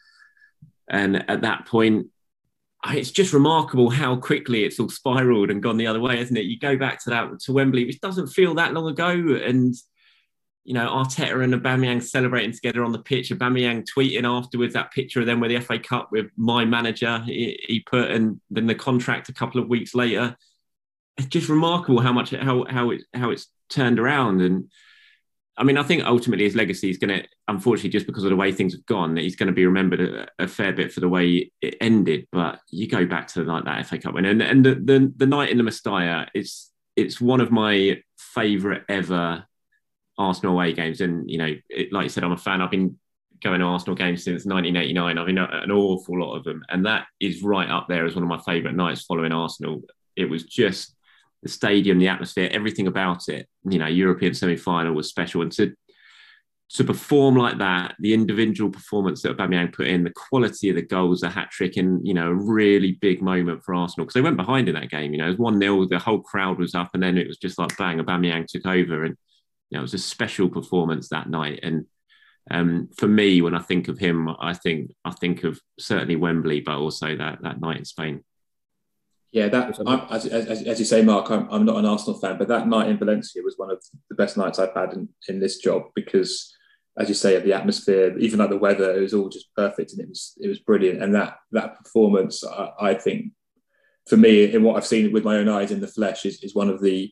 [0.90, 2.08] And at that point,
[2.86, 6.46] it's just remarkable how quickly it's all spiraled and gone the other way, isn't it?
[6.46, 9.76] You go back to that to Wembley, which doesn't feel that long ago, and
[10.64, 13.30] you know Arteta and Aubameyang celebrating together on the pitch.
[13.30, 17.60] Aubameyang tweeting afterwards that picture of them with the FA Cup with my manager he,
[17.68, 20.36] he put, and then the contract a couple of weeks later.
[21.18, 24.70] It's just remarkable how much how how it how it's turned around and
[25.58, 28.36] I mean, I think ultimately his legacy is going to, unfortunately, just because of the
[28.36, 31.00] way things have gone, that he's going to be remembered a, a, fair bit for
[31.00, 32.28] the way it ended.
[32.32, 35.26] But you go back to like that FA Cup win, and, and the, the, the
[35.26, 39.46] night in the Mestalla, it's it's one of my favourite ever
[40.18, 41.02] Arsenal away games.
[41.02, 42.62] And you know, it, like you said, I'm a fan.
[42.62, 42.98] I've been
[43.42, 45.18] going to Arsenal games since 1989.
[45.18, 48.16] I've been at an awful lot of them, and that is right up there as
[48.16, 49.82] one of my favourite nights following Arsenal.
[50.16, 50.96] It was just
[51.44, 53.48] the stadium, the atmosphere, everything about it.
[53.70, 55.74] You know, European semi-final was special, and to
[56.70, 60.82] to perform like that, the individual performance that Aubameyang put in, the quality of the
[60.82, 64.22] goals, the hat trick, and you know, a really big moment for Arsenal because they
[64.22, 65.14] went behind in that game.
[65.14, 67.38] You know, it was one 0 the whole crowd was up, and then it was
[67.38, 69.16] just like bang, Aubameyang took over, and
[69.70, 71.60] you know, it was a special performance that night.
[71.64, 71.86] And
[72.52, 76.62] um, for me, when I think of him, I think I think of certainly Wembley,
[76.62, 78.24] but also that that night in Spain.
[79.32, 79.78] Yeah, that
[80.10, 82.90] as, as, as, you say, Mark, I'm, I'm not an Arsenal fan, but that night
[82.90, 86.56] in Valencia was one of the best nights I've had in, in this job because,
[86.98, 89.92] as you say, of the atmosphere, even like the weather, it was all just perfect
[89.92, 91.04] and it was it was brilliant.
[91.04, 93.34] And that that performance, I, I think,
[94.08, 96.56] for me, in what I've seen with my own eyes in the flesh, is, is
[96.56, 97.12] one of the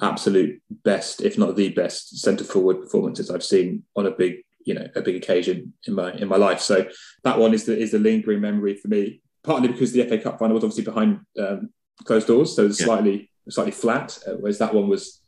[0.00, 4.72] absolute best, if not the best, centre forward performances I've seen on a big, you
[4.72, 6.60] know, a big occasion in my in my life.
[6.60, 6.88] So
[7.24, 10.38] that one is the is the lingering memory for me partly because the FA Cup
[10.38, 11.70] final was obviously behind um,
[12.04, 12.86] closed doors, so it was yeah.
[12.86, 14.18] slightly slightly flat.
[14.26, 15.20] Uh, whereas that one was,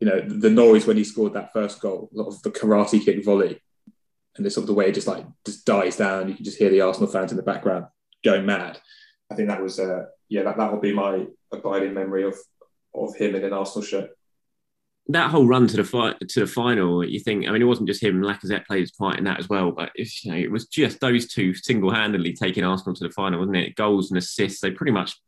[0.00, 3.04] you know, the noise when he scored that first goal, a lot of the karate
[3.04, 3.60] kick volley,
[4.36, 6.28] and the sort of the way it just like just dies down.
[6.28, 7.86] You can just hear the Arsenal fans in the background
[8.24, 8.78] going mad.
[9.30, 12.36] I think that was, uh, yeah, that, that will be my abiding memory of
[12.94, 14.10] of him in an Arsenal shirt
[15.08, 17.46] that whole run to the fi- to the final, you think?
[17.46, 18.22] I mean, it wasn't just him.
[18.22, 21.26] Lacazette played his part in that as well, but you know, it was just those
[21.26, 23.76] two single handedly taking Arsenal to the final, wasn't it?
[23.76, 24.60] Goals and assists.
[24.60, 25.20] They pretty much,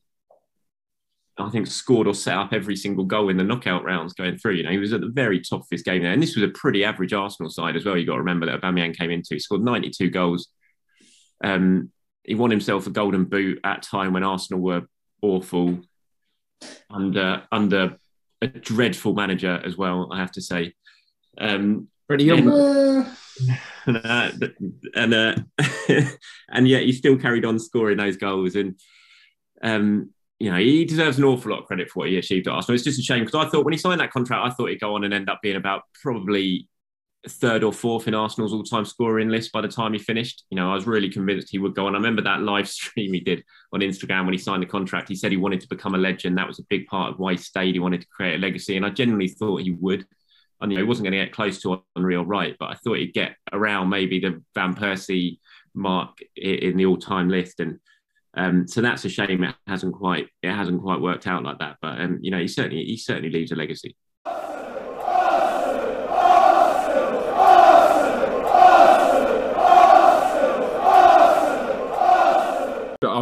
[1.36, 4.54] I think, scored or set up every single goal in the knockout rounds going through.
[4.54, 6.44] You know, he was at the very top of his game there, and this was
[6.44, 7.98] a pretty average Arsenal side as well.
[7.98, 9.34] You got to remember that Aubameyang came into.
[9.34, 10.48] He scored ninety two goals.
[11.44, 11.92] Um,
[12.24, 14.88] he won himself a golden boot at time when Arsenal were
[15.20, 15.80] awful
[16.90, 17.98] under under
[18.42, 20.74] a dreadful manager as well, I have to say.
[21.38, 23.06] Um, Pretty young.
[23.86, 24.30] And, uh,
[24.94, 25.34] and, uh,
[26.48, 28.54] and yet he still carried on scoring those goals.
[28.54, 28.78] And,
[29.62, 32.52] um, you know, he deserves an awful lot of credit for what he achieved at
[32.52, 32.74] Arsenal.
[32.74, 34.80] It's just a shame because I thought when he signed that contract, I thought he'd
[34.80, 36.68] go on and end up being about probably
[37.28, 40.44] third or fourth in Arsenal's all-time scoring list by the time he finished.
[40.50, 41.94] You know, I was really convinced he would go on.
[41.94, 45.08] I remember that live stream he did on Instagram when he signed the contract.
[45.08, 46.38] He said he wanted to become a legend.
[46.38, 47.74] That was a big part of why he stayed.
[47.74, 50.06] He wanted to create a legacy, and I genuinely thought he would.
[50.60, 52.96] I knew he wasn't going to get close to Henry or Wright, but I thought
[52.96, 55.38] he'd get around maybe the Van Persie
[55.74, 57.78] mark in the all-time list, and
[58.36, 59.44] um, so that's a shame.
[59.44, 61.76] It hasn't quite it hasn't quite worked out like that.
[61.80, 63.96] But um, you know, he certainly he certainly leaves a legacy.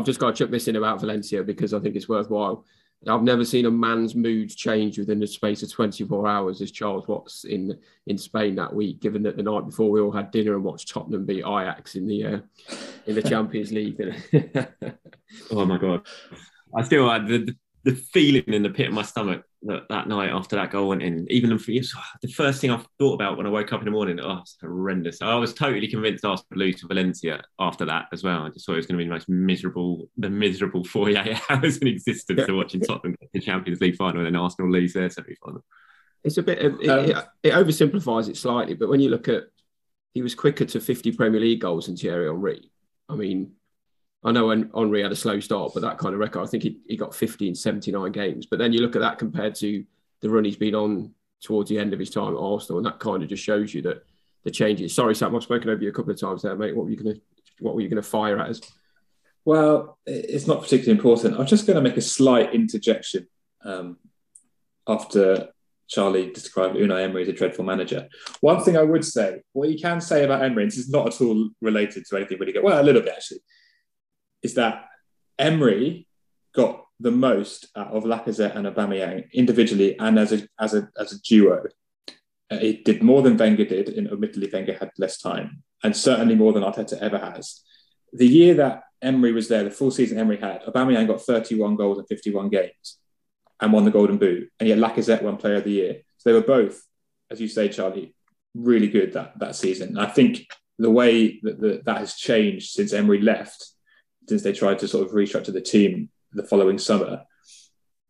[0.05, 2.67] I've just got to chuck this in about Valencia because I think it's worthwhile.
[3.09, 7.09] I've never seen a man's mood change within the space of 24 hours as Charles
[7.09, 9.01] Watts in in Spain that week.
[9.01, 12.07] Given that the night before we all had dinner and watched Tottenham beat Ajax in
[12.07, 12.38] the uh,
[13.07, 13.99] in the Champions League.
[15.51, 16.07] oh my god!
[16.77, 20.31] I still had the, the feeling in the pit of my stomach that, that night
[20.31, 21.27] after that goal went in.
[21.31, 21.85] Even the,
[22.23, 24.57] the first thing I thought about when I woke up in the morning, oh, it's
[24.61, 25.20] horrendous.
[25.20, 28.42] I was totally convinced Arsenal would lose to Valencia after that as well.
[28.42, 31.77] I just thought it was going to be the most miserable, the miserable 48 hours
[31.79, 32.47] in existence yeah.
[32.51, 35.62] of watching Tottenham get the Champions League final and then Arsenal lose their semi final.
[36.23, 39.44] It's a bit, it, um, it, it, oversimplifies it slightly, but when you look at,
[40.14, 42.70] he was quicker to 50 Premier League goals than Thierry Henry.
[43.11, 43.53] I mean,
[44.25, 46.63] I know when Henry had a slow start, but that kind of record, I think
[46.63, 48.47] he, he got 50 in 79 games.
[48.47, 49.85] But then you look at that compared to
[50.23, 52.99] the run he's been on towards the end of his time at Arsenal, and that
[52.99, 54.05] kind of just shows you that
[54.45, 54.95] the changes.
[54.95, 56.75] Sorry, Sam, I've spoken over you a couple of times there, mate.
[56.75, 57.21] What were you going to
[57.61, 58.61] what were you going to fire at us?
[59.45, 61.39] Well, it's not particularly important.
[61.39, 63.29] I'm just going to make a slight interjection
[63.65, 63.99] um,
[64.89, 65.51] after
[65.87, 68.09] Charlie described Unai Emery as a dreadful manager.
[68.41, 71.09] One thing I would say, what you can say about Emery, and this is not
[71.09, 73.41] at all related to anything really good, well, a little bit actually,
[74.44, 74.85] is that
[75.38, 76.07] Emery
[76.54, 81.12] got the most out of Lacazette and Aubameyang individually and as a as a as
[81.12, 81.64] a duo.
[82.52, 86.35] Uh, it did more than Wenger did, and admittedly Wenger had less time, and certainly
[86.37, 87.62] more than Arteta ever has.
[88.12, 91.98] The year that Emery was there, the full season Emery had, Aubameyang got 31 goals
[91.98, 92.98] in 51 games
[93.61, 95.96] and won the Golden Boot, and yet Lacazette won Player of the Year.
[96.18, 96.83] So they were both,
[97.30, 98.14] as you say, Charlie,
[98.54, 99.88] really good that that season.
[99.88, 100.46] And I think
[100.78, 103.74] the way that the, that has changed since Emery left,
[104.29, 107.25] since they tried to sort of restructure the team the following summer,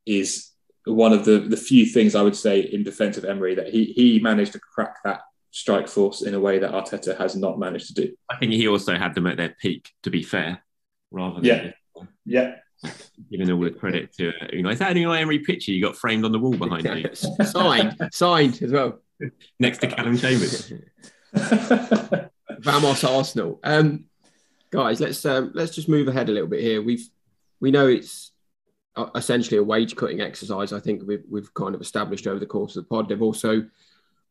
[0.07, 0.51] is
[0.87, 3.85] one of the the few things I would say in defence of Emery that he
[3.85, 7.89] he managed to crack that strike force in a way that Arteta has not managed
[7.89, 8.15] to do.
[8.29, 9.91] I think he also had them at their peak.
[10.03, 10.63] To be fair,
[11.11, 11.71] rather than yeah,
[12.25, 12.57] yeah.
[13.31, 15.83] Giving all the credit to uh, you know, is that an Unai Emery picture you
[15.83, 17.15] got framed on the wall behind you?
[17.45, 19.01] signed, signed as well.
[19.59, 20.73] Next to Calum Chambers.
[22.59, 23.61] Vamos Arsenal.
[23.63, 24.05] Um,
[24.75, 26.83] guys, let's um, let's just move ahead a little bit here.
[26.83, 27.09] We've
[27.61, 28.33] we know it's
[29.15, 30.73] essentially a wage cutting exercise.
[30.73, 33.09] I think we've we've kind of established over the course of the pod.
[33.09, 33.65] They've also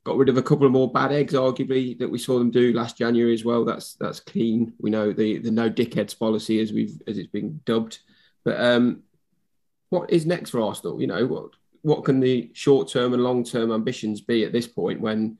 [0.04, 2.74] got rid of a couple of more bad eggs, arguably that we saw them do
[2.74, 3.64] last January as well.
[3.64, 4.74] That's that's clean.
[4.80, 8.00] We know the the no dickheads policy as we've as it's been dubbed.
[8.44, 9.04] But um,
[9.92, 11.00] what is next for Arsenal?
[11.00, 11.52] You know what
[11.84, 15.38] what can the short term and long term ambitions be at this point when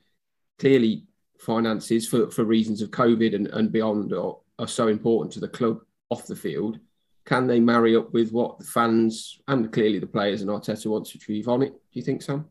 [0.58, 1.04] clearly
[1.38, 5.48] finances for, for reasons of COVID and, and beyond are, are so important to the
[5.48, 6.78] club off the field.
[7.24, 11.10] Can they marry up with what the fans and clearly the players and Arteta wants
[11.10, 11.72] to achieve on it?
[11.72, 12.46] Do you think, Sam?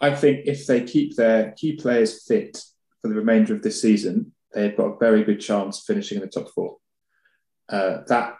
[0.00, 2.62] I think if they keep their key players fit
[3.00, 6.22] for the remainder of this season, they've got a very good chance of finishing in
[6.22, 6.76] the top four.
[7.68, 8.36] Uh, that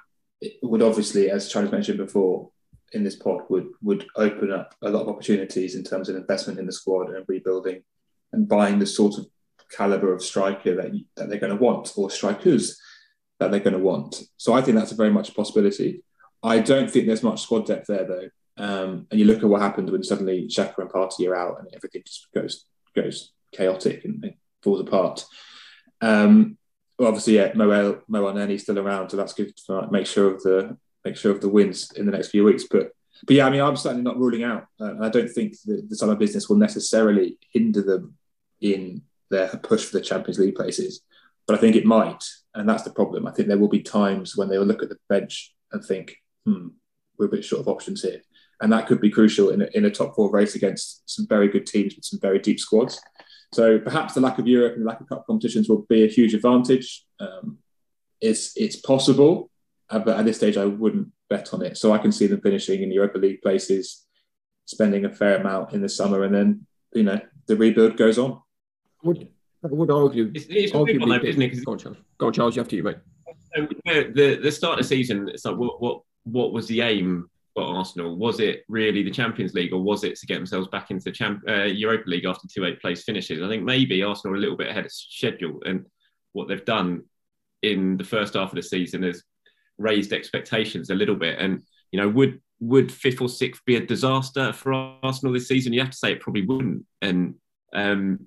[0.62, 2.50] would obviously, as Charles mentioned before
[2.92, 6.58] in this pod, would would open up a lot of opportunities in terms of investment
[6.58, 7.82] in the squad and rebuilding
[8.32, 9.26] and buying the sort of
[9.76, 12.80] caliber of striker that, that they're going to want or strikers
[13.38, 14.22] that they're going to want.
[14.36, 16.02] So I think that's a very much a possibility.
[16.42, 18.28] I don't think there's much squad depth there though.
[18.56, 21.68] Um, and you look at what happened when suddenly Xhaka and Partey are out and
[21.74, 25.24] everything just goes goes chaotic and it falls apart.
[26.00, 26.58] Um,
[26.98, 30.42] well, obviously, yeah, Mo, Mo Elneny's still around, so that's good to make sure of
[30.42, 32.64] the make sure of the wins in the next few weeks.
[32.70, 32.92] But
[33.24, 34.66] but yeah, I mean, I'm certainly not ruling out.
[34.80, 38.14] Uh, I don't think the, the summer business will necessarily hinder them
[38.60, 41.02] in their push for the Champions League places,
[41.46, 42.22] but I think it might,
[42.54, 43.26] and that's the problem.
[43.26, 46.16] I think there will be times when they will look at the bench and think,
[46.46, 46.68] "Hmm,
[47.18, 48.22] we're a bit short of options here,"
[48.60, 51.48] and that could be crucial in a, in a top four race against some very
[51.48, 53.00] good teams with some very deep squads.
[53.52, 56.08] So perhaps the lack of Europe and the lack of cup competitions will be a
[56.08, 57.04] huge advantage.
[57.20, 57.58] Um,
[58.20, 59.50] it's it's possible,
[59.90, 61.76] uh, but at this stage I wouldn't bet on it.
[61.76, 64.06] So I can see them finishing in Europa League places,
[64.64, 68.40] spending a fair amount in the summer, and then you know the rebuild goes on.
[69.02, 69.28] Would
[69.62, 70.30] would argue?
[70.34, 71.64] It's, it's a big one, though, isn't it?
[71.64, 71.98] Go on, Charles.
[72.18, 72.56] Go on, Charles.
[72.56, 72.96] You have to, you mate.
[73.54, 77.28] So, the the start of the season, it's like what what what was the aim
[77.54, 78.16] for Arsenal?
[78.16, 81.12] Was it really the Champions League, or was it to get themselves back into the
[81.12, 83.42] Champ- uh, Europa League after two eight place finishes?
[83.42, 85.86] I think maybe Arsenal are a little bit ahead of schedule, and
[86.32, 87.04] what they've done
[87.62, 89.22] in the first half of the season has
[89.78, 91.38] raised expectations a little bit.
[91.38, 95.72] And you know, would would fifth or sixth be a disaster for Arsenal this season?
[95.72, 96.86] You have to say it probably wouldn't.
[97.00, 97.34] And
[97.74, 98.26] um,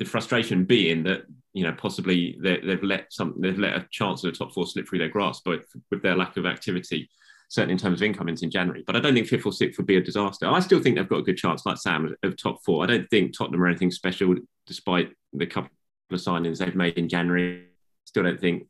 [0.00, 4.24] the frustration being that you know possibly they, have let some they've let a chance
[4.24, 7.08] of the top four slip through their grasp, but with their lack of activity
[7.50, 8.84] certainly in terms of income in January.
[8.86, 10.46] But I don't think fifth or sixth would be a disaster.
[10.46, 12.84] I still think they've got a good chance, like Sam, of top four.
[12.84, 14.36] I don't think Tottenham are anything special,
[14.68, 15.70] despite the couple
[16.12, 17.66] of signings they've made in January.
[18.04, 18.68] Still don't think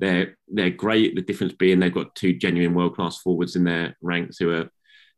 [0.00, 1.14] they're they're great.
[1.14, 4.68] The difference being they've got two genuine world class forwards in their ranks who are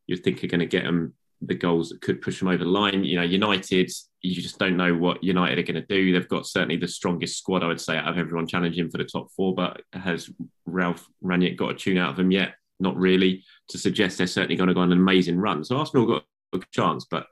[0.06, 2.70] you think are going to get them the goals that could push them over the
[2.70, 3.04] line.
[3.04, 3.90] You know, United,
[4.22, 6.12] you just don't know what United are going to do.
[6.12, 9.04] They've got certainly the strongest squad, I would say, out of everyone challenging for the
[9.04, 9.54] top four.
[9.54, 10.30] But has
[10.66, 12.54] Ralph Rangnick got a tune out of them yet?
[12.80, 15.62] not really to suggest they're certainly going to go on an amazing run.
[15.64, 16.24] So Arsenal got
[16.54, 17.26] a chance, but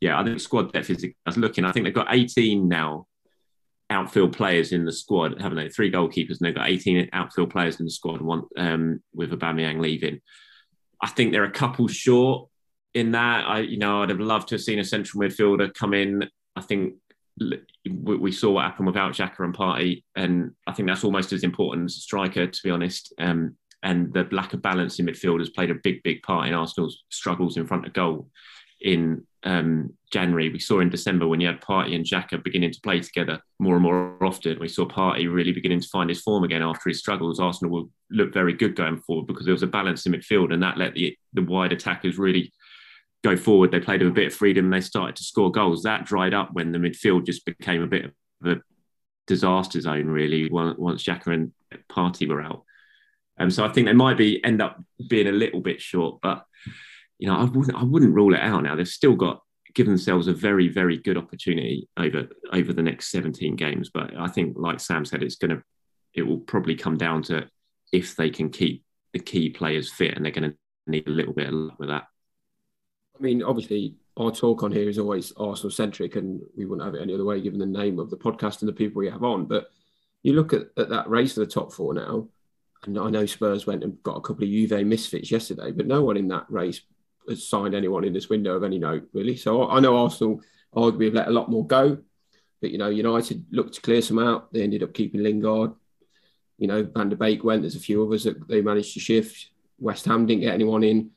[0.00, 1.04] yeah, I think squad depth is.
[1.04, 1.64] I was looking.
[1.64, 3.06] I think they've got 18 now
[3.90, 5.68] outfield players in the squad, haven't they?
[5.68, 8.20] Three goalkeepers, and they've got 18 outfield players in the squad.
[8.20, 10.20] One um, with Aubameyang leaving.
[11.02, 12.48] I think they're a couple short
[12.98, 13.46] in that.
[13.46, 16.28] I, you know, I'd have loved to have seen a central midfielder come in.
[16.56, 16.94] I think
[17.88, 21.90] we saw what happened without Xhaka and Partey, and I think that's almost as important
[21.90, 23.14] as a striker, to be honest.
[23.18, 26.54] Um, and the lack of balance in midfield has played a big, big part in
[26.54, 28.28] Arsenal's struggles in front of goal
[28.80, 30.50] in um, January.
[30.50, 33.74] We saw in December when you had Partey and Xhaka beginning to play together more
[33.74, 34.58] and more often.
[34.58, 37.40] We saw Partey really beginning to find his form again after his struggles.
[37.40, 40.62] Arsenal will look very good going forward because there was a balance in midfield, and
[40.62, 42.52] that let the the wide attackers really
[43.24, 43.70] go forward.
[43.70, 44.70] They played with a bit of freedom.
[44.70, 45.82] They started to score goals.
[45.82, 48.12] That dried up when the midfield just became a bit of
[48.44, 48.60] a
[49.26, 50.06] disaster zone.
[50.06, 51.52] Really, once Xhaka and
[51.90, 52.64] Partey were out.
[53.38, 56.44] Um, so I think they might be end up being a little bit short, but
[57.18, 58.74] you know, I wouldn't I wouldn't rule it out now.
[58.74, 59.42] They've still got
[59.74, 63.90] given themselves a very very good opportunity over over the next 17 games.
[63.92, 65.62] But I think, like Sam said, it's going to
[66.14, 67.48] it will probably come down to
[67.92, 71.32] if they can keep the key players fit, and they're going to need a little
[71.32, 72.04] bit of luck with that.
[73.18, 76.94] I mean, obviously, our talk on here is always Arsenal centric, and we wouldn't have
[76.94, 79.24] it any other way given the name of the podcast and the people we have
[79.24, 79.46] on.
[79.46, 79.68] But
[80.22, 82.28] you look at, at that race for the top four now,
[82.84, 86.02] and I know Spurs went and got a couple of Juve misfits yesterday, but no
[86.02, 86.80] one in that race
[87.28, 89.36] has signed anyone in this window of any note, really.
[89.36, 90.40] So I know Arsenal
[90.74, 91.98] arguably have let a lot more go,
[92.60, 94.52] but you know, United looked to clear some out.
[94.52, 95.72] They ended up keeping Lingard.
[96.56, 97.62] You know, Van der Beek went.
[97.62, 99.50] There's a few others that they managed to shift.
[99.78, 101.10] West Ham didn't get anyone in.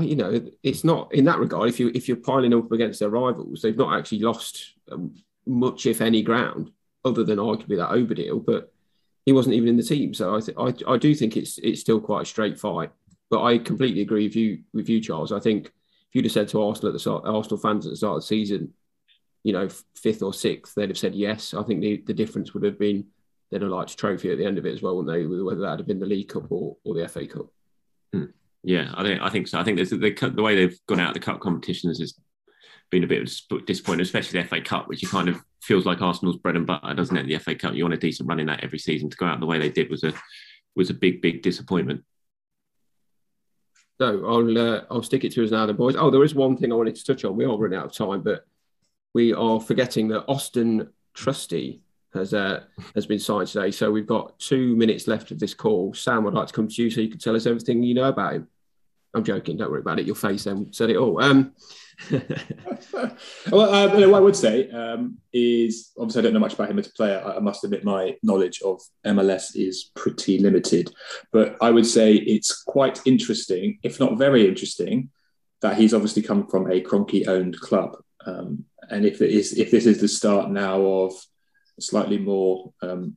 [0.00, 1.68] You know, it's not in that regard.
[1.68, 5.14] If you if you're piling up against their rivals, they've not actually lost um,
[5.46, 6.70] much, if any, ground
[7.04, 8.40] other than arguably that Auba deal.
[8.40, 8.72] But
[9.26, 11.80] he wasn't even in the team, so I th- I, I do think it's it's
[11.80, 12.90] still quite a straight fight.
[13.30, 15.32] But I completely agree with you, with you, Charles.
[15.32, 17.96] I think if you'd have said to Arsenal at the start, Arsenal fans at the
[17.96, 18.72] start of the season,
[19.44, 21.52] you know, fifth or sixth, they'd have said yes.
[21.52, 23.06] I think the, the difference would have been
[23.50, 25.26] they'd have liked a trophy at the end of it as well, wouldn't they?
[25.26, 27.46] Whether that had been the League Cup or, or the FA Cup.
[28.12, 28.24] Hmm.
[28.64, 29.58] Yeah, I think I think so.
[29.58, 32.14] I think there's the, the way they've gone out the cup competitions has
[32.90, 36.38] been a bit of disappointing, especially the FA Cup, which kind of feels like Arsenal's
[36.38, 37.26] bread and butter, doesn't it?
[37.26, 39.10] The FA Cup, you want a decent run in that every season.
[39.10, 40.12] To go out the way they did was a
[40.74, 42.02] was a big, big disappointment.
[44.00, 45.96] So I'll uh, I'll stick it to us now, then, boys.
[45.96, 47.36] Oh, there is one thing I wanted to touch on.
[47.36, 48.46] We are running out of time, but
[49.14, 51.82] we are forgetting that Austin Trusty
[52.14, 53.70] has uh, has been signed today.
[53.70, 55.94] So we've got two minutes left of this call.
[55.94, 58.08] Sam, I'd like to come to you so you can tell us everything you know
[58.08, 58.48] about him.
[59.14, 59.56] I'm joking.
[59.56, 60.06] Don't worry about it.
[60.06, 61.22] Your face then said it all.
[61.22, 61.52] Um,
[63.50, 66.78] well, uh, what I would say um, is obviously I don't know much about him
[66.78, 67.22] as a player.
[67.24, 70.92] I, I must admit my knowledge of MLS is pretty limited,
[71.32, 75.10] but I would say it's quite interesting, if not very interesting,
[75.60, 79.86] that he's obviously come from a Kroenke-owned club, um, and if it is if this
[79.86, 81.12] is the start now of
[81.78, 83.16] slightly more um,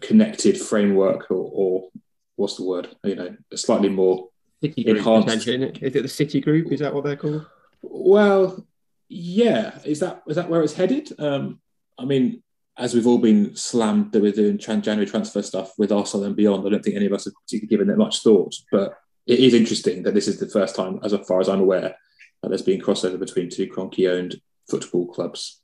[0.00, 1.88] connected framework, or, or
[2.36, 2.88] what's the word?
[3.04, 4.28] You know, a slightly more
[4.62, 5.46] City Group enhanced.
[5.46, 6.72] Is it the City Group?
[6.72, 7.46] Is that what they're called?
[7.82, 8.66] Well,
[9.08, 9.78] yeah.
[9.84, 11.12] Is that is that where it's headed?
[11.18, 11.60] Um,
[11.98, 12.42] I mean,
[12.76, 16.66] as we've all been slammed that we're doing January transfer stuff with Arsenal and beyond,
[16.66, 18.54] I don't think any of us have particularly given it much thought.
[18.70, 18.94] But
[19.26, 21.96] it is interesting that this is the first time, as far as I'm aware,
[22.42, 25.57] that there's been crossover between two Kroenke-owned football clubs.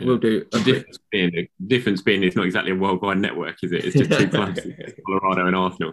[0.00, 0.44] We'll do.
[0.52, 3.84] The difference being, the difference being, it's not exactly a worldwide network, is it?
[3.84, 4.60] It's just two clubs,
[5.06, 5.92] Colorado and Arsenal.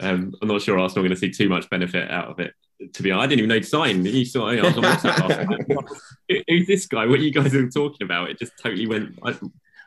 [0.00, 2.54] Um, I'm not sure Arsenal are going to see too much benefit out of it.
[2.94, 4.04] To be honest, I didn't even know to sign.
[4.04, 5.88] He saw I was on WhatsApp
[6.48, 7.06] Who's this guy?
[7.06, 8.30] What are you guys are talking about?
[8.30, 9.18] It just totally went.
[9.22, 9.30] I,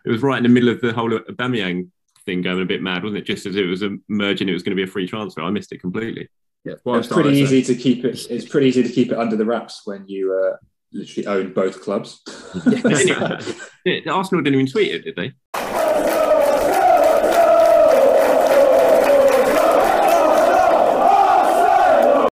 [0.05, 1.89] it was right in the middle of the whole Aubameyang
[2.25, 3.25] thing going a bit mad, wasn't it?
[3.25, 5.41] Just as it was emerging, it was going to be a free transfer.
[5.41, 6.29] I missed it completely.
[6.63, 8.25] Yeah, well, it's pretty easy to keep it.
[8.29, 10.57] It's pretty easy to keep it under the wraps when you uh,
[10.93, 12.21] literally owned both clubs.
[14.07, 15.33] Arsenal didn't even tweet it, did they?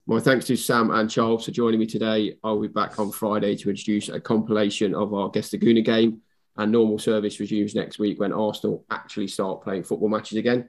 [0.06, 2.36] My thanks to Sam and Charles for joining me today.
[2.42, 6.22] I'll be back on Friday to introduce a compilation of our Gestaguna game,
[6.56, 10.68] and normal service resumes next week when Arsenal actually start playing football matches again.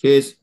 [0.00, 0.34] Cheers.